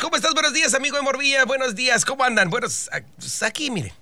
¿cómo 0.00 0.16
estás? 0.16 0.34
Buenos 0.34 0.52
días, 0.52 0.74
amigo 0.74 0.96
de 0.96 1.02
Morvilla. 1.02 1.44
Buenos 1.44 1.74
días, 1.74 2.04
¿cómo 2.04 2.24
andan? 2.24 2.50
Buenos, 2.50 2.90
aquí, 3.42 3.70
mire. 3.70 3.92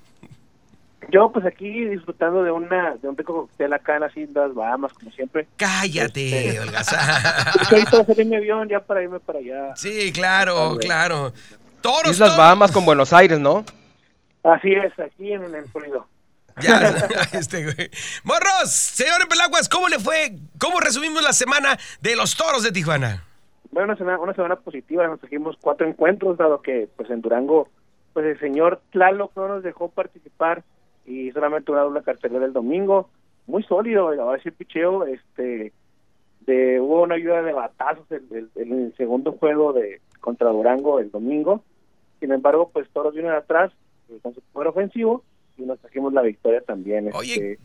Yo, 1.11 1.31
pues 1.31 1.47
aquí 1.47 1.85
disfrutando 1.85 2.43
de 2.43 2.51
una 2.51 2.97
de 2.97 3.09
un 3.09 3.17
rico 3.17 3.47
cóctel 3.47 3.73
acá 3.73 3.95
en 3.95 4.01
las 4.01 4.17
Islas 4.17 4.53
Bahamas, 4.55 4.93
como 4.93 5.11
siempre. 5.13 5.47
Cállate, 5.57 6.49
Este- 6.49 6.61
holgazán. 6.67 7.25
Ahorita 7.71 8.03
va 8.03 8.03
a 8.21 8.25
mi 8.25 8.37
avión 8.37 8.69
ya 8.69 8.81
para 8.81 9.03
irme 9.03 9.21
para 9.21 9.39
allá. 9.39 9.77
Sí, 9.77 10.13
claro, 10.13 10.77
claro. 10.81 11.33
Toros, 11.81 12.11
Islas 12.13 12.31
toros. 12.31 12.37
Bahamas 12.39 12.73
con 12.73 12.85
Buenos 12.85 13.13
Aires, 13.13 13.39
¿no? 13.39 13.65
Así 14.43 14.73
es, 14.73 14.93
aquí 14.99 15.33
en 15.33 15.55
el 15.55 15.69
Florido. 15.71 16.09
Ya, 16.61 16.81
este 17.33 17.65
güey. 17.65 17.91
Morros, 18.25 18.71
señor 18.73 19.29
Pelaguas, 19.29 19.69
¿cómo 19.69 19.89
le 19.89 20.01
fue? 20.01 20.37
¿Cómo 20.59 20.81
resumimos 20.81 21.23
la 21.23 21.33
semana 21.33 21.79
de 22.01 22.17
los 22.17 22.37
toros 22.37 22.63
de 22.65 22.73
Tijuana? 22.73 23.23
Bueno, 23.77 23.89
una 23.89 23.99
semana, 23.99 24.19
una 24.21 24.33
semana 24.33 24.57
positiva, 24.57 25.07
nos 25.07 25.21
trajimos 25.21 25.59
cuatro 25.61 25.87
encuentros, 25.87 26.39
dado 26.39 26.63
que 26.63 26.89
pues 26.97 27.11
en 27.11 27.21
Durango, 27.21 27.69
pues 28.15 28.25
el 28.25 28.41
señor 28.41 28.81
Tlaloc 28.91 29.37
no 29.37 29.49
nos 29.49 29.63
dejó 29.63 29.91
participar 29.91 30.65
y 31.05 31.31
solamente 31.33 31.71
una 31.71 31.83
doble 31.83 32.03
cartelera 32.03 32.41
del 32.41 32.55
domingo, 32.55 33.11
muy 33.47 33.63
sólido, 33.65 34.09
ahora 34.09 34.43
sí 34.43 34.51
picheo, 34.51 35.05
este, 35.05 35.75
de, 36.47 36.81
hubo 36.81 37.03
una 37.03 37.17
ayuda 37.17 37.43
de 37.43 37.53
batazos 37.53 38.07
en, 38.11 38.49
el 38.55 38.95
segundo 38.97 39.33
juego 39.33 39.75
de 39.75 40.01
contra 40.21 40.49
Durango 40.49 40.99
el 40.99 41.11
domingo, 41.11 41.63
sin 42.19 42.33
embargo, 42.33 42.71
pues 42.73 42.89
todos 42.95 43.13
vienen 43.13 43.33
atrás 43.33 43.73
eh, 44.09 44.19
con 44.23 44.33
su 44.33 44.41
poder 44.55 44.69
ofensivo 44.69 45.23
y 45.59 45.65
nos 45.65 45.79
trajimos 45.81 46.15
la 46.15 46.23
victoria 46.23 46.63
también. 46.63 47.11
Oye, 47.13 47.59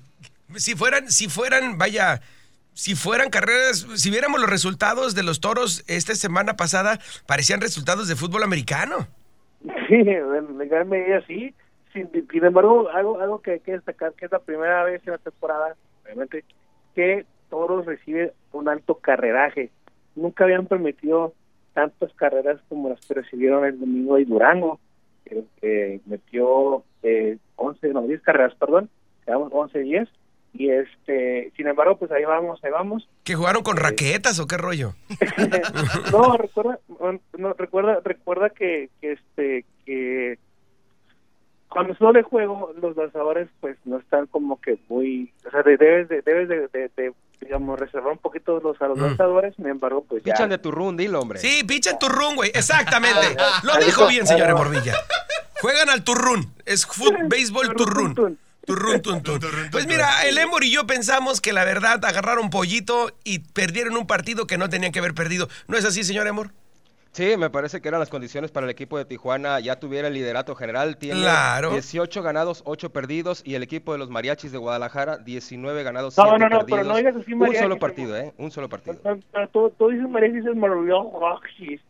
este, 0.49 0.59
Si 0.59 0.75
fueran, 0.75 1.09
si 1.09 1.29
fueran, 1.29 1.77
vaya, 1.77 2.20
si 2.73 2.95
fueran 2.95 3.30
carreras, 3.30 3.85
si 3.95 4.09
viéramos 4.09 4.39
los 4.39 4.49
resultados 4.49 5.16
de 5.16 5.23
los 5.23 5.41
toros 5.41 5.84
esta 5.88 6.16
semana 6.16 6.55
pasada, 6.55 6.99
parecían 7.27 7.62
resultados 7.62 8.07
de 8.07 8.16
fútbol 8.16 8.43
americano. 8.43 9.07
Sí, 9.88 9.95
en 9.95 10.70
gran 10.70 10.89
medida 10.89 11.21
sí. 11.27 11.53
Sin, 11.93 12.09
sin 12.12 12.45
embargo, 12.45 12.90
algo, 12.90 13.20
algo 13.20 13.41
que 13.41 13.51
hay 13.51 13.60
que 13.60 13.73
destacar, 13.73 14.13
que 14.13 14.26
es 14.26 14.32
la 14.32 14.40
primera 14.40 14.84
vez 14.84 15.01
en 15.05 15.12
la 15.12 15.18
temporada, 15.18 15.76
obviamente, 16.04 16.45
que 16.95 17.26
Toros 17.49 17.85
recibe 17.85 18.34
un 18.54 18.70
alto 18.70 18.95
carreraje. 18.95 19.70
Nunca 20.15 20.45
habían 20.45 20.67
permitido 20.67 21.34
tantas 21.73 22.13
carreras 22.13 22.60
como 22.70 22.90
las 22.90 23.05
que 23.05 23.15
recibieron 23.15 23.65
el 23.65 23.79
domingo 23.79 24.15
de 24.15 24.26
Durango, 24.26 24.79
que 25.26 26.01
metió 26.05 26.84
eh, 27.04 27.38
11, 27.55 27.90
no, 27.90 28.01
10 28.04 28.21
carreras, 28.21 28.55
perdón, 28.55 28.90
quedamos 29.26 29.51
11-10. 29.51 30.07
Y 30.54 30.70
este, 30.70 31.52
sin 31.55 31.68
embargo, 31.68 31.98
pues 31.98 32.12
ahí 32.12 32.26
vamos, 32.26 32.60
ahí 32.63 32.71
vamos. 32.71 33.07
¿Que 33.24 33.35
jugaron 33.35 33.63
con 33.63 33.77
raquetas 33.77 34.38
o 34.40 34.48
qué 34.48 34.57
rollo? 34.57 34.94
no, 36.12 36.38
recuerda, 36.38 36.80
no, 37.38 37.54
recuerda, 37.54 37.99
recuerda 38.04 38.49
que, 38.49 38.90
que 38.99 39.13
este, 39.13 39.66
que 39.85 40.38
cuando 41.70 41.96
solo 41.96 42.12
de 42.13 42.24
juego, 42.24 42.74
los 42.82 42.98
lanzadores 42.98 43.48
pues 43.62 43.77
no 43.85 43.98
están 43.98 44.27
como 44.27 44.60
que 44.60 44.77
muy, 44.90 45.32
o 45.48 45.52
sea, 45.52 45.63
de- 45.63 45.77
debes 45.77 46.10
de, 46.10 46.22
debes 46.22 46.49
de, 46.49 46.68
de- 46.68 46.91
de, 46.98 47.13
digamos, 47.40 47.79
reservar 47.79 48.12
un 48.12 48.18
poquito 48.20 48.60
los, 48.60 48.79
a 48.82 48.88
los 48.88 48.98
Mm. 48.98 49.02
lanzadores, 49.04 49.55
sin 49.55 49.68
embargo, 49.68 50.04
pues 50.07 50.22
ya. 50.24 50.34
Pichan 50.34 50.49
de 50.49 50.57
tu 50.57 50.70
run, 50.70 50.98
dilo, 50.98 51.22
hombre. 51.22 51.40
Sí, 51.40 51.63
pichan 51.63 51.98
turrún, 51.98 52.35
güey. 52.35 52.52
Exactamente. 52.54 53.35
Lo 53.63 53.74
dijo 53.84 54.05
bien, 54.07 54.27
señor 54.27 54.54
Morvilla. 54.54 54.94
Juegan 55.62 55.90
al 55.90 56.04
turrún. 56.04 56.54
Es 56.66 56.85
fut, 56.85 57.16
béisbol 57.29 57.74
turrún. 57.76 58.38
Turrún, 58.65 59.01
tun, 59.01 59.21
tun. 59.23 59.40
Pues 59.71 59.87
mira, 59.87 60.23
el 60.27 60.37
Embor 60.37 60.63
y 60.63 60.71
yo 60.71 60.85
pensamos 60.85 61.41
que 61.41 61.51
la 61.51 61.65
verdad 61.65 62.04
agarraron 62.05 62.49
pollito 62.49 63.12
y 63.23 63.40
perdieron 63.40 63.98
un 63.98 64.06
partido 64.06 64.45
que 64.47 64.57
no 64.57 64.69
tenían 64.69 64.91
que 64.91 65.00
haber 65.00 65.13
perdido. 65.16 65.50
¿No 65.67 65.78
es 65.78 65.85
así, 65.85 66.03
señor 66.03 66.28
Embor? 66.28 66.51
Sí, 67.13 67.35
me 67.38 67.50
parece 67.50 67.81
que 67.81 67.89
eran 67.89 68.00
las 68.00 68.07
condiciones 68.09 68.51
para 68.51 68.66
el 68.66 68.69
equipo 68.69 68.97
de 68.97 69.03
Tijuana. 69.03 69.59
Ya 69.59 69.78
tuviera 69.78 70.07
el 70.07 70.13
liderato 70.13 70.56
general. 70.56 70.95
Tiene 70.97 71.19
Claro. 71.22 71.72
18 71.72 72.22
ganados, 72.23 72.62
8 72.66 72.91
perdidos. 72.94 73.41
Y 73.44 73.56
el 73.56 73.63
equipo 73.63 73.91
de 73.91 73.97
los 74.00 74.09
mariachis 74.09 74.53
de 74.53 74.57
Guadalajara, 74.59 75.17
19 75.17 75.84
ganados, 75.84 76.17
No, 76.17 76.23
7 76.23 76.39
no, 76.39 76.47
no, 76.49 76.59
perdidos. 76.59 76.79
pero 76.79 76.83
no 76.89 76.97
digas 76.97 77.16
así, 77.17 77.33
Un 77.33 77.39
mariachis, 77.39 77.61
solo 77.63 77.75
como- 77.75 77.79
partido, 77.81 78.17
¿eh? 78.17 78.33
Un 78.38 78.51
solo 78.51 78.69
partido. 78.69 78.95
Tú, 79.51 79.73
tú 79.78 79.89
dices 79.89 80.07
María 80.07 80.29
dices 80.29 80.55
Maravillón 80.55 81.07
Roxis, 81.19 81.81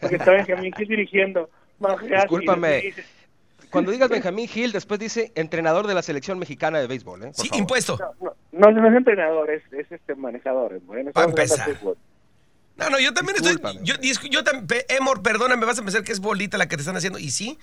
porque 0.00 0.16
está 0.16 0.32
Benjamín 0.32 0.72
Gil 0.76 0.88
dirigiendo. 0.88 1.48
Mariachis, 1.78 2.10
Discúlpame. 2.22 2.92
Cuando 3.76 3.90
digas 3.92 4.08
Benjamín 4.08 4.48
Gil, 4.48 4.72
después 4.72 4.98
dice 5.00 5.32
entrenador 5.34 5.86
de 5.86 5.94
la 5.94 6.02
selección 6.02 6.38
mexicana 6.38 6.78
de 6.80 6.86
béisbol, 6.86 7.22
¿eh? 7.22 7.26
Por 7.26 7.34
Sí, 7.36 7.48
favor. 7.48 7.60
impuesto. 7.60 7.98
No, 8.52 8.70
no, 8.70 8.70
no 8.80 8.88
es 8.88 8.96
entrenador, 8.96 9.50
es, 9.50 9.62
es 9.72 9.90
este 9.92 10.14
manejador. 10.14 10.80
Bueno, 10.86 11.10
Pa' 11.12 11.24
estamos 11.24 11.40
hablando 11.40 11.64
de 11.64 11.70
empezar. 11.72 11.94
No, 12.78 12.90
no, 12.90 12.98
yo 13.00 13.14
también 13.14 13.36
Discúlpame. 13.38 13.80
estoy. 13.84 14.10
Yo, 14.12 14.28
yo 14.30 14.44
tam- 14.44 14.66
pe- 14.66 14.84
Emor, 14.94 15.22
perdóname, 15.22 15.64
vas 15.64 15.78
a 15.78 15.82
pensar 15.82 16.04
que 16.04 16.12
es 16.12 16.20
bolita 16.20 16.58
la 16.58 16.68
que 16.68 16.76
te 16.76 16.82
están 16.82 16.96
haciendo. 16.96 17.18
Y 17.18 17.30
sí, 17.30 17.58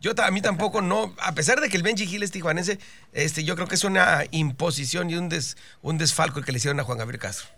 yo 0.00 0.12
a 0.16 0.30
mí 0.32 0.40
tampoco 0.42 0.82
no. 0.82 1.14
A 1.20 1.32
pesar 1.34 1.60
de 1.60 1.68
que 1.68 1.76
el 1.76 1.82
Benji 1.84 2.06
Gil 2.06 2.22
es 2.22 2.30
tijuanense, 2.32 2.78
este, 3.12 3.44
yo 3.44 3.54
creo 3.54 3.68
que 3.68 3.76
es 3.76 3.84
una 3.84 4.24
imposición 4.32 5.08
y 5.10 5.14
un, 5.16 5.28
des, 5.28 5.56
un 5.82 5.98
desfalco 5.98 6.38
el 6.40 6.44
que 6.44 6.52
le 6.52 6.58
hicieron 6.58 6.80
a 6.80 6.82
Juan 6.84 6.98
Gabriel 6.98 7.20
Castro. 7.20 7.48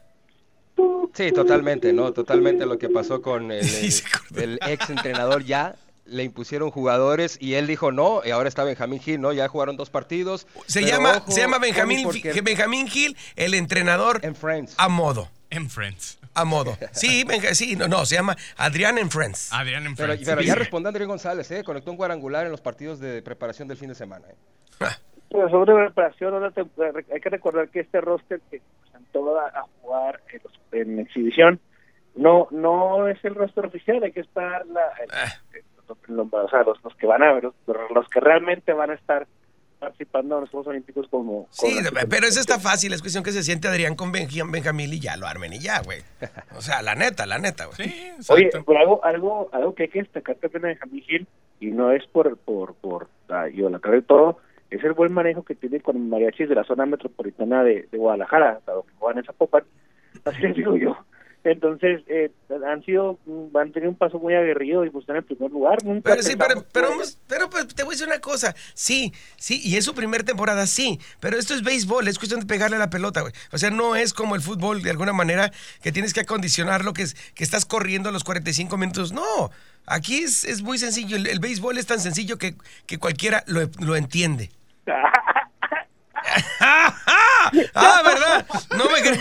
Sí, 1.15 1.33
totalmente, 1.33 1.93
¿no? 1.93 2.13
Totalmente 2.13 2.65
lo 2.67 2.79
que 2.79 2.89
pasó 2.91 3.23
con 3.23 3.51
el, 3.51 3.65
acordó. 4.15 4.41
el 4.43 4.59
ex 4.67 4.91
entrenador 4.91 5.43
ya. 5.45 5.75
Le 6.09 6.25
impusieron 6.25 6.71
jugadores 6.71 7.37
y 7.41 7.55
él 7.55 7.67
dijo 7.67 7.93
no, 7.93 8.23
y 8.25 8.31
ahora 8.31 8.49
está 8.49 8.65
Benjamín 8.65 8.99
Gil, 9.01 9.21
¿no? 9.21 9.33
Ya 9.33 9.47
jugaron 9.49 9.77
dos 9.77 9.91
partidos. 9.91 10.47
Se 10.67 10.83
llama, 10.83 11.19
ojo, 11.19 11.31
se 11.31 11.41
llama 11.43 11.59
Benjamín, 11.59 12.03
porque 12.05 12.41
Benjamín 12.43 12.89
Gil, 12.89 13.17
el 13.37 13.55
entrenador 13.55 14.21
En 14.23 14.35
Friends. 14.35 14.75
a 14.79 14.89
modo. 14.89 15.29
En 15.51 15.69
Friends. 15.71 16.19
A 16.35 16.45
modo. 16.45 16.77
Sí, 16.93 17.25
Benja- 17.29 17.55
sí, 17.55 17.75
no, 17.77 17.89
no, 17.89 18.05
se 18.07 18.15
llama 18.15 18.37
Adrián 18.57 18.97
en 18.99 19.11
Friends. 19.11 19.53
Adrián 19.53 19.85
en 19.87 19.97
Friends. 19.97 20.23
pero 20.27 20.41
ya 20.43 20.55
respondió 20.55 20.89
Andrés 20.89 21.07
González, 21.09 21.51
¿eh? 21.51 21.63
Conectó 21.65 21.91
un 21.91 21.97
cuadrangular 21.97 22.47
en 22.47 22.53
los 22.53 22.61
partidos 22.61 23.01
de 23.01 23.23
preparación 23.23 23.67
del 23.69 23.77
fin 23.77 23.89
de 23.89 23.95
semana. 23.95 24.27
¿eh? 24.29 24.87
Pero 25.31 25.49
sobre 25.51 25.75
preparación, 25.75 26.33
ahora 26.35 26.51
te- 26.53 26.63
hay 27.15 27.21
que 27.21 27.29
recordar 27.29 27.69
que 27.69 27.81
este 27.81 28.01
roster 28.01 28.41
que 28.51 28.63
presentó 28.83 29.39
a, 29.39 29.47
a 29.49 29.63
jugar 29.83 30.23
en, 30.33 30.41
los- 30.45 30.61
en 30.73 30.99
exhibición 31.01 31.61
no 32.17 32.49
no 32.51 33.07
es 33.09 33.23
el 33.25 33.35
roster 33.35 33.67
oficial, 33.67 34.03
hay 34.03 34.13
que 34.13 34.21
estar 34.21 34.65
la, 34.67 34.81
el- 35.03 35.11
Ah. 35.13 35.33
Los, 36.09 36.27
o 36.31 36.49
sea, 36.49 36.63
los, 36.63 36.83
los 36.85 36.95
que 36.97 37.07
van 37.07 37.23
a 37.23 37.33
ver, 37.33 37.45
los, 37.45 37.55
los 37.95 38.09
que 38.09 38.21
realmente 38.21 38.73
van 38.73 38.91
a 38.91 38.95
estar 38.95 39.27
participando 39.79 40.35
en 40.37 40.41
los 40.43 40.51
Juegos 40.51 40.67
Olímpicos 40.69 41.07
como... 41.09 41.47
Sí, 41.51 41.77
como- 41.77 42.01
pero 42.11 42.27
eso 42.27 42.41
está 42.41 42.59
fácil, 42.59 42.93
es 42.93 43.01
cuestión 43.01 43.23
que 43.23 43.31
se 43.31 43.45
siente 43.45 43.69
Adrián 43.69 43.95
con 43.95 44.11
Benjamín, 44.11 44.51
Benjamín 44.51 44.93
y 44.93 44.99
ya 44.99 45.17
lo 45.17 45.27
armen 45.27 45.53
y 45.53 45.61
ya, 45.61 45.81
güey. 45.83 46.01
O 46.57 46.61
sea, 46.61 46.83
la 46.83 46.97
neta, 46.97 47.27
la 47.27 47.39
neta, 47.39 47.67
güey. 47.67 47.89
Sí, 47.89 48.13
Oye, 48.29 48.51
pero 48.67 48.79
algo, 48.81 49.05
algo, 49.05 49.49
algo 49.53 49.75
que 49.77 49.85
hay 49.85 49.89
que 49.89 50.01
destacar 50.01 50.35
también 50.37 50.63
de 50.63 50.69
Benjamín 50.71 51.03
Gil, 51.05 51.27
y 51.61 51.67
no 51.67 51.93
es 51.93 52.05
por, 52.09 52.37
por, 52.39 52.75
por 52.75 53.09
ah, 53.29 53.49
idolatrar 53.49 53.95
de 53.95 54.03
todo, 54.03 54.39
es 54.71 54.83
el 54.83 54.95
buen 54.95 55.13
manejo 55.13 55.45
que 55.45 55.55
tiene 55.55 55.79
con 55.81 56.09
mariachis 56.11 56.49
de 56.49 56.55
la 56.57 56.65
zona 56.65 56.85
metropolitana 56.85 57.63
de, 57.63 57.89
de 57.91 57.99
Guadalajara, 57.99 58.61
dado 58.67 58.83
que 58.83 58.93
juegan 58.99 59.19
en 59.19 59.25
Zapopan, 59.25 59.63
así 60.25 60.43
les 60.43 60.57
digo 60.57 60.77
yo. 60.77 60.97
Entonces, 61.45 62.03
eh, 62.09 62.31
han 62.67 62.85
sido, 62.85 63.19
mm, 63.25 63.57
han 63.57 63.73
tenido 63.73 63.91
un 63.91 63.97
paso 63.97 64.19
muy 64.19 64.35
aguerrido 64.35 64.85
y 64.85 64.91
pues 64.91 65.05
están 65.05 65.17
en 65.17 65.25
primer 65.25 65.51
lugar. 65.51 65.83
Nunca 65.85 66.11
Pero 66.11 66.23
sí, 66.23 66.37
pero, 66.37 66.65
pero, 66.73 66.91
vamos- 66.91 67.19
pero, 67.29 67.49
pues, 67.49 67.69
te 67.69 67.85
voy 67.85 67.93
a 67.93 67.95
decir 67.95 68.07
una 68.09 68.21
cosa. 68.21 68.55
Sí, 68.75 69.13
sí, 69.37 69.61
y 69.63 69.77
es 69.77 69.85
su 69.85 69.95
primer 69.95 70.25
temporada, 70.25 70.67
sí. 70.67 70.99
Pero 71.21 71.39
esto 71.39 71.55
es 71.55 71.63
béisbol, 71.63 72.09
es 72.09 72.19
cuestión 72.19 72.41
de 72.41 72.47
pegarle 72.47 72.77
a 72.77 72.81
la 72.81 72.91
pelota, 72.91 73.21
güey. 73.23 73.33
O 73.53 73.59
sea, 73.59 73.71
no 73.71 73.95
es 73.97 74.13
como 74.13 74.35
el 74.35 74.43
fútbol, 74.43 74.83
de 74.83 74.91
alguna 74.91 75.13
manera, 75.13 75.53
que 75.83 75.93
tienes 75.93 76.13
que 76.13 76.21
acondicionar 76.21 76.85
lo 76.85 76.93
que 76.93 77.03
es, 77.03 77.15
que 77.35 77.45
estás 77.45 77.65
corriendo 77.65 78.11
los 78.11 78.25
45 78.25 78.77
minutos. 78.77 79.13
No, 79.13 79.51
aquí 79.87 80.19
es, 80.19 80.45
es 80.45 80.61
muy 80.63 80.77
sencillo. 80.79 81.17
El, 81.17 81.27
el 81.29 81.39
béisbol 81.39 81.79
es 81.79 81.87
tan 81.87 82.01
sencillo 82.01 82.37
que, 82.37 82.57
que 82.87 82.99
cualquiera 82.99 83.45
lo, 83.47 83.61
lo 83.81 83.97
entiende. 83.97 84.51
ah, 87.75 88.03
¿verdad? 88.05 88.47
No 88.77 88.85
me 88.91 89.01
crees. 89.01 89.21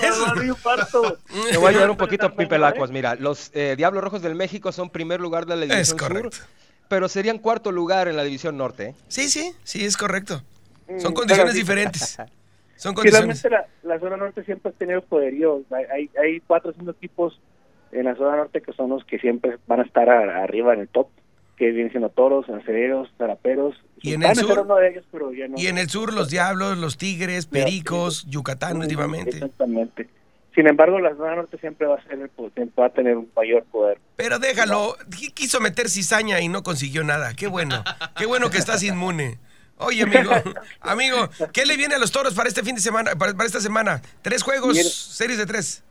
Te 1.52 1.58
voy 1.58 1.66
a 1.66 1.70
ayudar 1.70 1.90
un 1.90 1.98
poquito, 1.98 2.36
Pipe 2.36 2.58
Lacuas. 2.58 2.92
Mira, 2.92 3.16
los 3.16 3.52
eh, 3.54 3.76
Diablos 3.78 4.04
Rojos 4.04 4.22
del 4.22 4.36
México 4.36 4.72
son 4.72 4.90
primer 4.90 5.20
lugar 5.20 5.46
de 5.46 5.56
la 5.56 5.64
Es 5.66 5.70
División 5.72 5.98
correcto. 5.98 6.38
Sur, 6.38 6.48
pero 6.88 7.10
serían 7.10 7.38
cuarto 7.40 7.72
lugar 7.72 8.08
en 8.08 8.16
la 8.16 8.24
División 8.24 8.58
Norte. 8.58 8.88
¿eh? 8.90 8.96
Sí, 9.08 9.30
sí, 9.30 9.54
sí, 9.64 9.86
es 9.86 9.98
correcto. 9.98 10.42
Son 11.00 11.12
Mm, 11.12 11.16
condiciones 11.16 11.44
pero 11.46 11.52
sí. 11.54 11.60
diferentes. 11.60 12.18
Son 12.78 12.94
condiciones. 12.94 13.42
Finalmente 13.42 13.70
la, 13.84 13.96
la 13.96 14.00
zona 14.00 14.18
norte 14.18 14.44
siempre 14.44 14.70
ha 14.72 14.74
tenido 14.78 15.02
poderío. 15.02 15.64
Hay, 15.72 15.84
hay, 15.92 16.10
hay 16.24 16.40
cuatro 16.42 16.70
o 16.70 16.74
cinco 16.74 16.92
equipos 16.92 17.40
en 17.92 18.06
la 18.06 18.16
zona 18.16 18.36
norte 18.38 18.62
que 18.62 18.72
son 18.74 18.90
los 18.92 19.04
que 19.04 19.18
siempre 19.18 19.58
van 19.66 19.80
a 19.80 19.84
estar 19.84 20.08
a- 20.10 20.44
arriba 20.44 20.74
en 20.76 20.82
el 20.82 20.88
top, 20.88 21.08
que 21.58 21.72
vienen 21.72 21.90
siendo 21.92 22.10
toros, 22.10 22.48
acereros, 22.50 23.10
zaraperos. 23.18 23.76
Y 24.02 24.14
en 24.14 24.24
el 24.24 24.36
sur- 24.36 24.52
era 24.52 24.62
uno 24.62 24.76
de 24.76 24.90
ellos, 24.90 25.06
pero 25.12 25.34
ya 25.34 25.48
no. 25.48 25.56
Y 25.58 25.68
en 25.68 25.78
el 25.78 25.90
sur, 25.90 26.14
los 26.14 26.30
Diablos, 26.30 26.78
los 26.78 26.98
Tigres, 26.98 27.48
Pericos, 27.48 28.26
Yucatán 28.28 28.78
últimamente. 28.78 29.32
Exactamente. 29.32 30.08
Sin 30.54 30.68
embargo, 30.68 31.00
la 31.00 31.16
zona 31.16 31.36
norte 31.36 31.58
siempre 31.60 31.86
va 31.88 31.96
a 31.98 32.04
ser 32.08 32.30
va 32.80 32.86
a 32.86 32.90
tener 32.90 33.16
un 33.18 33.30
mayor 33.36 33.64
poder. 33.66 34.00
Pero 34.16 34.40
déjalo, 34.40 34.96
Qui- 35.10 35.34
quiso 35.34 35.60
meter 35.60 35.90
cizaña 35.90 36.40
y 36.42 36.48
no 36.48 36.64
consiguió 36.64 37.04
nada. 37.04 37.34
Qué 37.36 37.48
bueno, 37.48 37.84
qué 38.18 38.26
bueno 38.26 38.50
que 38.50 38.58
estás 38.58 38.82
inmune. 38.84 39.38
Oye, 39.80 40.02
amigo, 40.04 40.32
amigo, 40.82 41.30
¿qué 41.54 41.66
le 41.68 41.78
viene 41.78 41.94
a 41.96 42.00
los 42.00 42.12
toros 42.12 42.34
para 42.34 42.50
este 42.50 42.64
fin 42.64 42.74
de 42.74 42.82
semana, 42.82 43.12
para, 43.16 43.34
para 43.34 43.46
esta 43.46 43.62
semana? 43.62 44.02
Tres 44.24 44.42
juegos, 44.42 44.76
series 44.92 45.38
de 45.38 45.46
tres. 45.46 45.84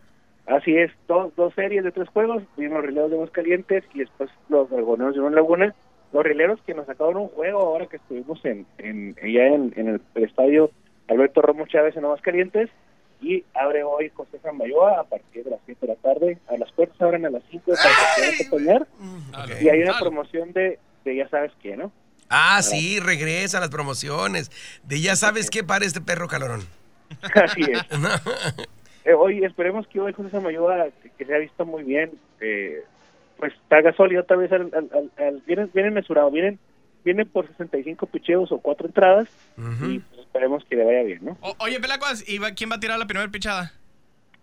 Así 0.47 0.77
es, 0.77 0.93
dos, 1.09 1.35
dos 1.35 1.53
series 1.55 1.83
de 1.83 1.91
tres 1.91 2.09
juegos, 2.09 2.43
vimos 2.57 2.79
los 2.79 2.87
rileros 2.87 3.11
de 3.11 3.17
Aguascalientes 3.17 3.85
y 3.95 4.01
después 4.01 4.31
los 4.49 4.71
dragoneros 4.71 5.15
de 5.15 5.21
Unión 5.21 5.35
Laguna. 5.35 5.75
Los 6.13 6.25
rileros 6.25 6.61
que 6.65 6.75
nos 6.75 6.87
sacaron 6.87 7.17
un 7.17 7.29
juego 7.29 7.61
ahora 7.61 7.87
que 7.87 7.97
estuvimos 7.97 8.43
en, 8.45 8.65
en 8.79 9.17
ya 9.17 9.47
en, 9.47 9.73
en 9.77 9.89
el, 9.89 10.25
estadio 10.25 10.71
Alberto 11.09 11.43
Romo 11.43 11.67
Chávez 11.67 11.97
en 11.97 12.05
Aguascalientes 12.05 12.71
y 13.21 13.45
abre 13.55 13.83
hoy 13.83 14.11
José 14.15 14.39
Zambayoa 14.39 15.01
a 15.01 15.05
partir 15.05 15.43
de 15.43 15.51
las 15.51 15.61
7 15.67 15.85
de 15.85 15.95
la 15.95 15.99
tarde. 16.01 16.39
A 16.49 16.57
las 16.57 16.71
puertas 16.73 17.01
abren 17.01 17.27
a 17.27 17.31
las 17.31 17.43
5 17.51 17.65
para 17.67 17.77
que 17.77 18.15
puedan 18.15 18.35
acompañar. 18.35 18.87
Ok. 19.43 19.63
Y 19.63 19.69
hay 19.69 19.83
una 19.83 19.99
promoción 19.99 20.53
de, 20.53 20.79
de 21.05 21.17
ya 21.17 21.29
sabes 21.29 21.51
qué, 21.61 21.77
¿no? 21.77 21.91
Ah, 22.29 22.63
sí, 22.63 23.01
regresan 23.01 23.63
las 23.63 23.71
promociones. 23.71 24.51
De 24.85 25.01
ya 25.01 25.17
sabes 25.17 25.51
qué 25.51 25.65
para 25.65 25.85
este 25.85 26.01
perro 26.01 26.29
calorón. 26.29 26.63
Así 27.35 27.63
es. 27.63 27.83
Eh, 29.07 29.15
hoy 29.15 29.45
esperemos 29.45 29.87
que 29.87 30.01
hoy 30.01 30.13
José 30.13 30.31
Samayoa, 30.31 30.87
que, 31.03 31.11
que 31.11 31.25
se 31.25 31.35
ha 31.35 31.39
visto 31.39 31.65
muy 31.65 31.85
bien, 31.85 32.11
eh, 32.41 32.83
pues 33.37 33.53
haga 33.71 33.93
sólido 33.95 34.23
otra 34.23 34.37
vez. 34.37 34.51
Al, 34.53 34.63
al, 34.75 34.91
al- 34.93 35.13
al- 35.27 35.43
vienen, 35.47 35.71
vienen 35.73 35.95
mesurados, 35.95 36.33
vienen, 36.33 36.59
vienen 37.05 37.29
por 37.29 37.47
65 37.47 38.07
picheos 38.07 38.51
o 38.51 38.59
cuatro 38.59 38.87
entradas 38.87 39.29
y 39.57 40.01
pues, 40.01 40.21
esperemos 40.23 40.65
que 40.69 40.75
le 40.77 40.85
vaya 40.85 41.03
bien, 41.05 41.21
¿no? 41.25 41.39
O- 41.41 41.55
oye, 41.61 41.79
Pelacuas, 41.79 42.29
¿y 42.29 42.39
va- 42.39 42.51
quién 42.51 42.69
va 42.71 42.75
a 42.77 42.81
tirar 42.81 42.99
la 42.99 43.07
primera 43.07 43.31
pichada? 43.31 43.73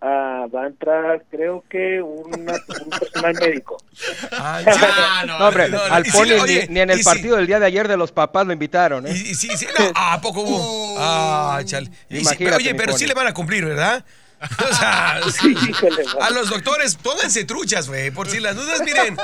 Ah, 0.05 0.47
va 0.53 0.63
a 0.63 0.67
entrar, 0.67 1.23
creo 1.31 1.63
que 1.69 2.01
una, 2.01 2.55
un 2.85 2.89
personal 2.91 3.35
médico. 3.35 3.77
Ah, 4.31 4.61
No, 5.27 5.47
hombre, 5.47 5.69
no, 5.69 5.77
no, 5.87 5.93
al 5.93 6.05
y 6.05 6.09
oye, 6.17 6.67
ni, 6.67 6.73
ni 6.73 6.79
en 6.81 6.89
y 6.89 6.93
el 6.93 7.03
partido 7.03 7.35
del 7.37 7.47
día 7.47 7.59
de 7.59 7.65
ayer 7.65 7.87
de 7.87 7.95
los 7.97 8.11
papás 8.11 8.45
lo 8.45 8.51
invitaron, 8.53 9.07
Y, 9.07 9.11
¿eh? 9.11 9.13
y 9.13 9.35
sí, 9.35 9.49
sí, 9.55 9.65
no, 9.77 9.91
¿a 9.95 10.19
poco 10.21 10.41
hubo? 10.41 10.95
Ah, 10.99 11.61
chale. 11.65 11.89
Y 12.09 12.23
pero, 12.37 12.55
oye, 12.57 12.75
pero 12.75 12.91
Pony. 12.91 12.97
sí 12.97 13.07
le 13.07 13.13
van 13.13 13.27
a 13.27 13.33
cumplir, 13.33 13.65
¿verdad? 13.65 14.03
O 14.69 14.75
sea, 14.75 15.21
sí. 15.31 15.55
Híjole, 15.69 16.03
a 16.21 16.29
los 16.29 16.49
doctores, 16.49 16.95
pónganse 16.95 17.45
truchas, 17.45 17.87
güey, 17.87 18.11
por 18.11 18.29
si 18.29 18.39
las 18.39 18.55
dudas, 18.55 18.81
miren, 18.83 19.17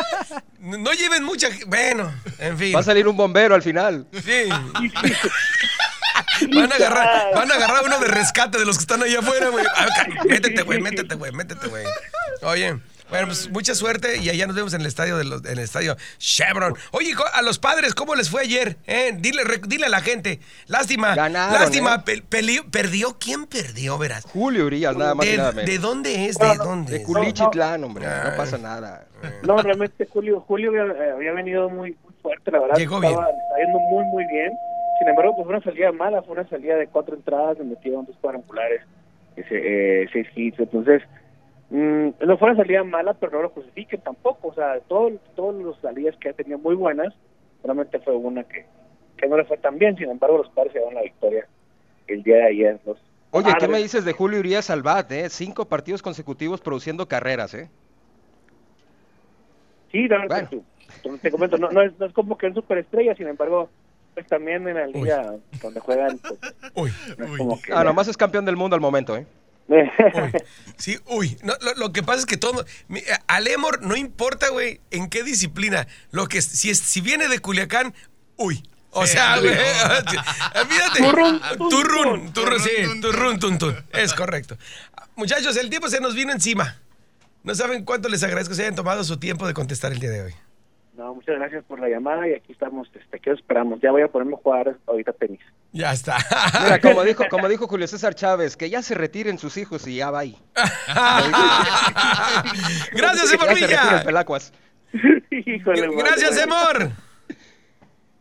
no 0.59 0.91
lleven 0.93 1.23
mucha, 1.23 1.49
bueno, 1.67 2.13
en 2.37 2.57
fin. 2.57 2.75
Va 2.75 2.79
a 2.79 2.83
salir 2.83 3.07
un 3.07 3.17
bombero 3.17 3.55
al 3.55 3.61
final. 3.61 4.07
Sí. 4.23 4.49
Van 6.53 6.71
a 6.71 6.75
agarrar, 6.75 7.33
van 7.35 7.51
a 7.51 7.55
agarrar 7.55 7.83
uno 7.85 7.99
de 7.99 8.07
rescate 8.07 8.57
de 8.57 8.65
los 8.65 8.77
que 8.77 8.81
están 8.81 9.03
ahí 9.03 9.15
afuera, 9.15 9.49
güey. 9.49 9.65
Ah, 9.75 9.87
Métete, 10.25 10.61
güey, 10.61 10.79
métete, 10.79 11.15
güey, 11.15 11.31
métete, 11.31 11.67
güey. 11.67 11.85
Oye, 12.41 12.79
bueno, 13.09 13.27
pues 13.27 13.49
mucha 13.49 13.73
suerte 13.75 14.17
y 14.17 14.29
allá 14.29 14.45
nos 14.47 14.55
vemos 14.55 14.73
en 14.73 14.81
el 14.81 14.87
estadio 14.87 15.17
de 15.17 15.23
los- 15.25 15.43
en 15.45 15.51
el 15.53 15.59
estadio 15.59 15.95
Chevron. 16.17 16.73
Oye, 16.91 17.13
a 17.33 17.41
los 17.41 17.57
padres, 17.59 17.93
¿cómo 17.95 18.15
les 18.15 18.29
fue 18.29 18.41
ayer? 18.41 18.77
Eh, 18.87 19.13
Dile, 19.17 19.43
re- 19.43 19.61
dile 19.67 19.85
a 19.87 19.89
la 19.89 20.01
gente. 20.01 20.39
Lástima. 20.67 21.15
Ganaron, 21.15 21.53
lástima, 21.59 21.95
¿eh? 21.95 22.01
pe- 22.05 22.21
peli- 22.21 22.61
perdió. 22.71 23.17
¿Quién 23.19 23.45
perdió, 23.47 23.97
verás? 23.97 24.25
Julio 24.25 24.65
Urias, 24.65 24.95
nada 24.95 25.15
más 25.15 25.25
y 25.25 25.31
¿De, 25.65 25.77
dónde 25.79 26.25
es? 26.27 26.37
¿De 26.37 26.55
dónde 26.57 26.99
De? 26.99 27.03
Culichitlán, 27.03 27.83
hombre, 27.83 28.05
Ah. 28.05 28.29
no 28.31 28.37
pasa 28.37 28.57
nada. 28.57 29.05
No, 29.43 29.57
realmente 29.61 30.07
Julio, 30.11 30.39
Julio 30.47 30.69
había, 30.69 31.13
había 31.13 31.31
venido 31.33 31.69
muy, 31.69 31.95
muy 32.03 32.13
fuerte, 32.21 32.51
la 32.51 32.59
verdad. 32.59 32.75
Llegó 32.77 32.95
estaba, 33.03 33.25
bien. 33.25 33.35
estaba 33.41 33.59
yendo 33.59 33.79
muy, 33.79 34.05
muy 34.05 34.25
bien. 34.31 34.51
Sin 34.99 35.07
embargo, 35.09 35.33
pues 35.35 35.45
fue 35.47 35.55
una 35.55 35.63
salida 35.63 35.91
mala, 35.91 36.21
fue 36.23 36.33
una 36.33 36.47
salida 36.49 36.75
de 36.75 36.87
cuatro 36.87 37.15
entradas, 37.15 37.57
le 37.57 37.63
metieron 37.65 38.05
dos 38.05 38.15
cuadrangulares, 38.21 38.81
ese, 39.35 40.03
eh, 40.03 40.09
seis 40.13 40.27
hits. 40.35 40.59
Entonces, 40.59 41.01
mm, 41.69 42.09
no 42.25 42.37
fue 42.37 42.49
una 42.51 42.57
salida 42.57 42.83
mala, 42.83 43.13
pero 43.13 43.33
no 43.33 43.41
lo 43.43 43.49
justifiquen 43.49 44.01
tampoco. 44.01 44.49
O 44.49 44.53
sea, 44.53 44.79
todo, 44.87 45.11
todas 45.35 45.63
las 45.63 45.79
salidas 45.81 46.15
que 46.17 46.29
ha 46.29 46.33
tenido 46.33 46.57
muy 46.59 46.75
buenas, 46.75 47.13
solamente 47.61 47.99
fue 47.99 48.15
una 48.15 48.43
que, 48.43 48.65
que 49.17 49.27
no 49.27 49.37
le 49.37 49.45
fue 49.45 49.57
tan 49.57 49.77
bien. 49.77 49.95
Sin 49.97 50.09
embargo, 50.09 50.37
los 50.37 50.49
padres 50.49 50.73
se 50.73 50.79
dieron 50.79 50.95
la 50.95 51.03
victoria 51.03 51.47
el 52.07 52.23
día 52.23 52.37
de 52.37 52.47
ayer. 52.47 52.79
Los 52.85 52.97
Oye, 53.31 53.45
¿qué 53.45 53.51
padres. 53.53 53.69
me 53.69 53.77
dices 53.77 54.05
de 54.05 54.13
Julio 54.13 54.39
Urias 54.39 54.69
al 54.69 54.81
bat, 54.81 55.11
eh? 55.11 55.29
Cinco 55.29 55.65
partidos 55.65 56.01
consecutivos 56.01 56.61
produciendo 56.61 57.07
carreras, 57.07 57.53
¿eh? 57.53 57.69
Sí, 59.91 60.07
verdad, 60.07 60.47
Bueno. 60.49 61.17
te 61.21 61.31
comento, 61.31 61.57
no, 61.57 61.69
no, 61.71 61.81
es, 61.81 61.97
no 61.99 62.05
es 62.05 62.13
como 62.13 62.37
que 62.37 62.47
es 62.47 62.53
superestrella, 62.53 63.15
sin 63.15 63.27
embargo, 63.27 63.69
pues 64.13 64.27
también 64.27 64.67
en 64.67 64.75
la 64.75 64.87
liga 64.87 65.35
donde 65.61 65.79
juegan, 65.79 66.19
pues, 66.19 66.39
Uy, 66.75 66.91
no 67.17 67.57
que... 67.63 67.73
Ah, 67.73 67.83
nomás 67.83 68.07
es 68.07 68.17
campeón 68.17 68.45
del 68.45 68.55
mundo 68.55 68.75
al 68.75 68.81
momento, 68.81 69.15
¿eh? 69.15 69.25
Uy. 69.69 69.89
Sí, 70.77 70.97
uy. 71.05 71.37
No, 71.43 71.53
lo, 71.61 71.73
lo 71.75 71.93
que 71.93 72.03
pasa 72.03 72.19
es 72.19 72.25
que 72.25 72.37
todo. 72.37 72.65
Al 73.27 73.47
Emor 73.47 73.81
no 73.81 73.95
importa, 73.95 74.49
güey, 74.49 74.81
en 74.91 75.09
qué 75.09 75.23
disciplina. 75.23 75.87
Lo 76.11 76.27
que 76.27 76.41
si, 76.41 76.69
es, 76.69 76.79
si 76.79 77.01
viene 77.01 77.27
de 77.27 77.39
Culiacán, 77.39 77.93
uy. 78.37 78.63
O 78.91 79.05
Sí, 79.05 79.13
sea, 79.13 79.37
güey. 79.39 79.53
Tun, 80.97 81.39
Turrún, 81.69 82.33
turrún, 82.33 82.59
sí. 82.59 82.69
Tun, 83.39 83.57
tun. 83.59 83.85
Es 83.93 84.13
correcto. 84.13 84.57
Muchachos, 85.15 85.55
el 85.57 85.69
tiempo 85.69 85.89
se 85.89 85.99
nos 85.99 86.15
vino 86.15 86.31
encima. 86.31 86.77
No 87.43 87.53
saben 87.55 87.85
cuánto 87.85 88.09
les 88.09 88.23
agradezco 88.23 88.49
que 88.49 88.55
se 88.55 88.61
hayan 88.63 88.75
tomado 88.75 89.03
su 89.03 89.17
tiempo 89.17 89.45
de 89.47 89.53
contestar 89.53 89.91
el 89.91 89.99
día 89.99 90.09
de 90.09 90.21
hoy. 90.23 90.33
No, 90.99 91.15
muchas 91.15 91.37
gracias 91.37 91.63
por 91.63 91.79
la 91.79 91.87
llamada 91.87 92.27
y 92.27 92.33
aquí 92.33 92.51
estamos, 92.51 92.89
este, 92.93 93.31
os 93.31 93.39
esperamos. 93.39 93.79
Ya 93.79 93.89
voy 93.89 94.01
a 94.01 94.09
ponerme 94.09 94.33
a 94.33 94.37
jugar 94.37 94.75
ahorita 94.85 95.13
tenis. 95.13 95.39
Ya 95.71 95.93
está. 95.93 96.17
Mira, 96.61 96.81
como 96.81 97.03
dijo, 97.03 97.23
como 97.29 97.47
dijo 97.47 97.69
Julio 97.69 97.87
César 97.87 98.15
Chávez, 98.15 98.57
que 98.57 98.69
ya 98.69 98.81
se 98.81 98.95
retiren 98.95 99.37
sus 99.37 99.55
hijos 99.55 99.87
y 99.87 99.95
ya 99.95 100.11
va 100.11 100.19
ahí. 100.19 100.37
Gracias, 102.91 103.31
Emor 103.31 103.55
Villa. 103.55 104.03
Híjole. 105.31 105.87
Gracias, 105.95 106.37
Emor. 106.37 106.89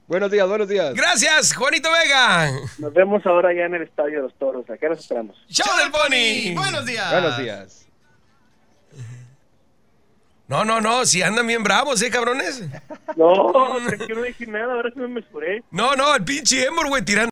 Buenos 0.07 0.31
días, 0.31 0.49
buenos 0.49 0.69
días. 0.69 0.95
Gracias, 0.95 1.57
Juanito 1.57 1.89
Vega. 1.91 2.49
Nos 2.79 2.95
vemos 2.95 3.27
ahora 3.27 3.53
ya 3.53 3.65
en 3.65 3.75
el 3.75 3.83
Estadio 3.83 4.19
de 4.19 4.23
los 4.23 4.35
Toros. 4.39 4.71
Acá 4.71 4.89
los 4.89 5.01
esperamos. 5.01 5.37
Show 5.49 5.67
del 5.79 5.91
Pony. 5.91 6.55
Buenos 6.55 6.87
días. 6.87 7.11
Buenos 7.11 7.39
días. 7.39 7.88
No, 10.49 10.65
no, 10.65 10.81
no, 10.81 11.05
si 11.05 11.21
andan 11.21 11.47
bien 11.47 11.63
bravos, 11.63 12.01
¿eh, 12.01 12.09
cabrones? 12.11 12.65
No, 13.17 13.53
que 14.07 14.15
no 14.15 14.23
dije 14.23 14.47
nada, 14.47 14.73
ahora 14.73 14.91
sí 14.95 14.99
me 14.99 15.09
mesuré. 15.09 15.63
No, 15.71 15.95
no, 15.95 16.15
el 16.15 16.25
pinche 16.25 16.65
Emor, 16.65 16.89
güey, 16.89 17.05
tirando. 17.05 17.27